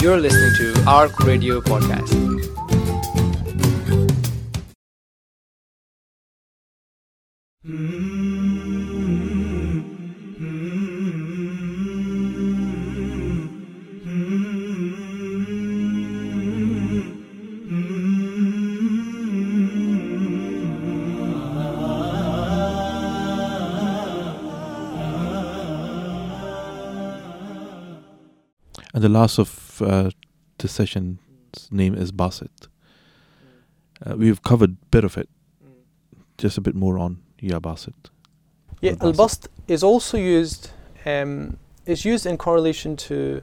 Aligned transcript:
You're 0.00 0.18
listening 0.18 0.54
to 0.56 0.84
ARC 0.88 1.18
Radio 1.20 1.60
Podcast. 1.60 2.08
Hmm. 7.62 8.29
And 28.94 29.02
the 29.04 29.08
last 29.08 29.38
of 29.38 29.82
uh, 29.82 30.10
the 30.58 30.68
session's 30.68 31.18
name 31.70 31.94
is 31.94 32.12
Basit. 32.12 32.68
Uh, 34.04 34.16
we've 34.16 34.42
covered 34.42 34.70
a 34.82 34.86
bit 34.90 35.04
of 35.04 35.16
it. 35.16 35.28
Just 36.38 36.58
a 36.58 36.60
bit 36.60 36.74
more 36.74 36.98
on 36.98 37.22
Ya 37.38 37.58
Basit. 37.60 38.10
Yeah, 38.80 38.92
Al 39.00 39.08
al 39.08 39.12
bast 39.12 39.48
is 39.68 39.82
also 39.82 40.16
used. 40.16 40.70
Um, 41.04 41.58
is 41.86 42.04
used 42.04 42.26
in 42.26 42.36
correlation 42.38 42.96
to 42.96 43.42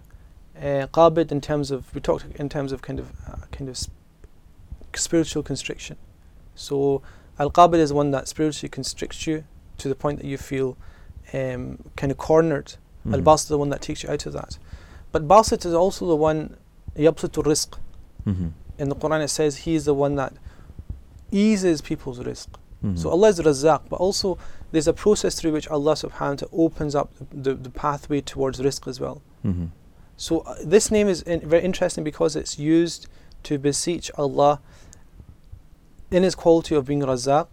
uh, 0.58 0.88
qabid 0.92 1.32
in 1.32 1.42
terms 1.42 1.72
of 1.72 1.94
we 1.94 2.02
talked 2.02 2.26
in 2.40 2.50
terms 2.50 2.72
of 2.72 2.82
kind 2.82 3.00
of 3.00 3.12
uh, 3.28 3.46
kind 3.52 3.70
of 3.70 3.78
sp- 3.78 3.94
spiritual 4.96 5.44
constriction. 5.44 5.98
So 6.56 7.02
al 7.40 7.52
qabid 7.52 7.78
is 7.80 7.94
one 7.94 8.12
that 8.12 8.28
spiritually 8.28 8.70
constricts 8.70 9.28
you 9.28 9.44
to 9.78 9.90
the 9.90 9.96
point 9.96 10.20
that 10.20 10.26
you 10.28 10.38
feel 10.38 10.76
um, 11.34 11.78
kind 11.96 12.12
of 12.12 12.18
cornered. 12.18 12.74
Al 13.06 13.20
Mhm. 13.20 13.24
bast 13.24 13.46
is 13.46 13.50
the 13.50 13.58
one 13.58 13.70
that 13.70 13.82
takes 13.82 14.04
you 14.04 14.10
out 14.10 14.26
of 14.26 14.34
that. 14.34 14.58
But 15.18 15.28
basit 15.28 15.66
is 15.66 15.74
also 15.74 16.06
the 16.06 16.16
one 16.16 16.58
yabsutu 16.96 17.44
rizq. 17.44 17.78
Mhm. 18.26 18.52
In 18.78 18.90
the 18.90 18.96
Quran 18.96 19.24
it 19.24 19.30
says 19.30 19.58
he 19.58 19.74
is 19.74 19.86
the 19.86 19.94
one 19.96 20.16
that 20.16 20.34
eases 21.32 21.82
people's 21.82 22.20
rizq. 22.20 22.48
Mhm. 22.84 23.00
So 23.00 23.10
Allah 23.10 23.30
is 23.30 23.40
Razzaq, 23.40 23.82
but 23.90 24.00
also 24.00 24.38
there's 24.72 24.88
a 24.88 24.94
process 24.94 25.34
through 25.40 25.54
which 25.54 25.68
Allah 25.70 25.94
subhanahu 25.94 26.30
wa 26.30 26.36
ta'ala 26.36 26.52
opens 26.66 26.94
up 26.94 27.10
the, 27.32 27.56
the 27.56 27.72
pathway 27.72 28.22
towards 28.22 28.60
rizq 28.60 28.88
as 28.88 29.00
well. 29.00 29.22
Mhm. 29.44 29.70
So 30.18 30.40
uh, 30.42 30.56
this 30.64 30.92
name 30.92 31.08
is 31.08 31.24
in, 31.24 31.40
very 31.42 31.64
interesting 31.64 32.04
because 32.04 32.36
it's 32.36 32.60
used 32.60 33.08
to 33.44 33.58
beseech 33.58 34.12
Allah 34.18 34.60
in 36.12 36.22
His 36.22 36.36
quality 36.36 36.76
of 36.76 36.86
being 36.86 37.02
Razzaq, 37.02 37.48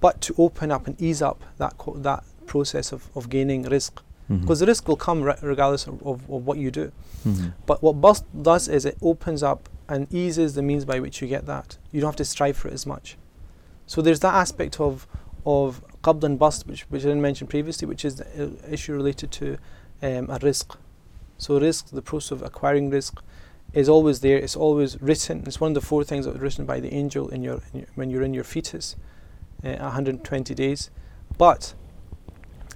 but 0.00 0.20
to 0.22 0.34
open 0.36 0.72
up 0.72 0.88
and 0.88 1.00
ease 1.00 1.22
up 1.22 1.44
that 1.58 1.78
co- 1.78 1.96
that 1.98 2.24
process 2.46 2.90
of, 2.92 3.08
of 3.14 3.28
gaining 3.28 3.64
rizq. 3.66 3.92
Mhm. 4.30 4.40
Because 4.42 4.60
the 4.60 4.66
rizq 4.66 4.86
will 4.86 4.96
come 4.96 5.22
re- 5.22 5.36
regardless 5.42 5.86
of, 5.86 5.94
of, 6.06 6.28
of 6.30 6.46
what 6.46 6.58
you 6.58 6.70
do. 6.70 6.92
Mhm. 7.26 7.54
But 7.66 7.82
what 7.82 8.00
bast 8.00 8.24
does 8.42 8.68
is 8.68 8.84
it 8.84 8.96
opens 9.02 9.42
up 9.42 9.68
and 9.88 10.12
eases 10.12 10.54
the 10.54 10.62
means 10.62 10.84
by 10.84 11.00
which 11.00 11.22
you 11.22 11.28
get 11.28 11.46
that. 11.46 11.78
You 11.92 12.00
don't 12.00 12.08
have 12.08 12.16
to 12.16 12.24
strive 12.24 12.56
for 12.56 12.68
it 12.68 12.74
as 12.74 12.84
much. 12.86 13.16
So 13.86 14.02
there's 14.02 14.20
that 14.20 14.34
aspect 14.34 14.80
of 14.80 15.06
of 15.46 15.82
qabd 16.02 16.24
and 16.24 16.38
bast, 16.38 16.66
which, 16.66 16.82
which 16.90 17.02
I 17.02 17.06
didn't 17.06 17.22
mention 17.22 17.46
previously, 17.46 17.86
which 17.88 18.04
is 18.04 18.16
the 18.16 18.26
uh, 18.44 18.50
issue 18.70 18.92
related 18.92 19.30
to 19.32 19.56
um, 20.02 20.28
a 20.28 20.38
rizq. 20.40 20.76
So 21.38 21.58
rizq, 21.58 21.90
the 21.90 22.02
process 22.02 22.32
of 22.32 22.42
acquiring 22.42 22.90
rizq, 22.90 23.14
is 23.72 23.88
always 23.88 24.20
there. 24.20 24.36
It's 24.36 24.56
always 24.56 25.00
written. 25.00 25.44
It's 25.46 25.58
one 25.60 25.70
of 25.70 25.74
the 25.74 25.80
four 25.80 26.04
things 26.04 26.26
that 26.26 26.32
was 26.34 26.42
written 26.42 26.66
by 26.66 26.80
the 26.80 26.92
angel 26.92 27.28
in 27.28 27.42
your, 27.42 27.62
in 27.72 27.80
your 27.80 27.88
when 27.94 28.10
you're 28.10 28.22
in 28.24 28.34
your 28.34 28.44
fetus, 28.44 28.96
uh, 29.64 29.76
120 29.76 30.54
days. 30.54 30.90
But 31.38 31.72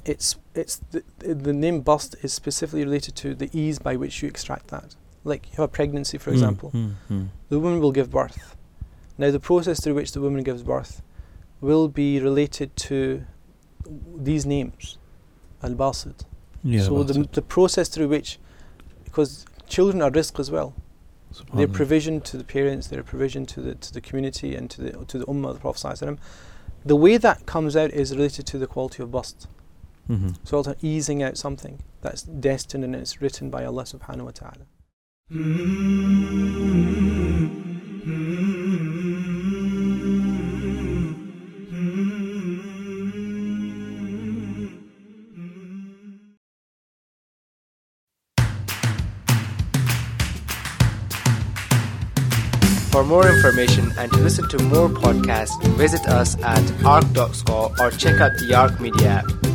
it's 0.04 0.36
it's 0.54 0.80
the, 0.90 1.02
the 1.20 1.52
name 1.52 1.80
bast 1.80 2.16
is 2.22 2.32
specifically 2.32 2.84
related 2.84 3.14
to 3.16 3.34
the 3.34 3.48
ease 3.52 3.78
by 3.78 3.96
which 3.96 4.22
you 4.22 4.28
extract 4.28 4.68
that. 4.68 4.96
Like 5.24 5.46
you 5.50 5.56
have 5.58 5.64
a 5.64 5.68
pregnancy, 5.68 6.18
for 6.18 6.30
Mm, 6.30 6.34
example, 6.34 6.70
mm, 6.74 6.92
mm. 7.10 7.28
the 7.48 7.60
woman 7.60 7.80
will 7.80 7.92
give 7.92 8.10
birth. 8.10 8.56
Now, 9.18 9.30
the 9.30 9.38
process 9.40 9.80
through 9.80 9.94
which 9.94 10.12
the 10.12 10.20
woman 10.20 10.42
gives 10.42 10.62
birth 10.62 11.02
will 11.60 11.86
be 11.86 12.18
related 12.18 12.76
to 12.88 13.24
these 14.16 14.44
names, 14.46 14.98
al 15.62 15.74
basit. 15.74 16.24
Yeah, 16.64 16.82
so 16.82 17.02
the, 17.04 17.28
the 17.32 17.42
process 17.42 17.88
through 17.88 18.08
which, 18.08 18.38
because 19.04 19.44
children 19.68 20.02
are 20.02 20.10
rizq 20.10 20.40
as 20.40 20.50
well, 20.50 20.74
they're 21.54 21.66
Subhanallah. 21.68 21.72
provision 21.72 22.20
to 22.22 22.36
the 22.36 22.44
parents, 22.44 22.88
they're 22.88 23.02
provision 23.04 23.46
to 23.46 23.60
the 23.60 23.74
to 23.76 23.92
the 23.92 24.00
community 24.00 24.54
and 24.56 24.68
to 24.70 24.82
the 24.82 24.90
to 25.06 25.18
the 25.18 25.26
ummah 25.26 25.48
of 25.50 25.54
the 25.54 25.60
Prophet 25.60 25.78
Sallallahu 25.86 26.02
Alaihi 26.02 26.08
Wasallam. 26.08 26.18
The 26.84 26.96
way 26.96 27.16
that 27.16 27.46
comes 27.46 27.76
out 27.76 27.90
is 27.92 28.10
related 28.16 28.46
to 28.46 28.58
the 28.58 28.66
quality 28.66 29.02
of 29.04 29.12
bast. 29.12 29.46
Mhm. 30.08 30.34
So 30.44 30.56
also 30.58 30.74
easing 30.82 31.22
out 31.22 31.36
something 31.36 31.78
that's 32.00 32.22
destined 32.22 32.84
and 32.84 32.94
it's 32.94 33.20
written 33.20 33.50
by 33.50 33.64
Allah 33.64 33.84
Subhanahu 33.84 34.24
wa 34.24 34.32
Taala. 34.32 34.66
For 52.92 53.02
more 53.02 53.26
information 53.26 53.90
and 53.96 54.12
to 54.12 54.18
listen 54.18 54.46
to 54.50 54.62
more 54.64 54.88
podcasts, 54.90 55.56
visit 55.78 56.06
us 56.08 56.36
at 56.42 56.84
arc.score 56.84 57.72
or 57.80 57.90
check 57.90 58.20
out 58.20 58.32
the 58.38 58.54
Arc 58.54 58.78
Media 58.80 59.24
app. 59.24 59.51